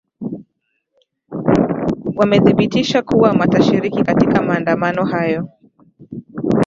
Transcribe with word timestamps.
wamethibitisha 2.17 3.01
kuwa 3.01 3.31
watashiriki 3.31 4.03
katika 4.03 4.41
maandamano 4.41 5.05
hayo 5.05 5.49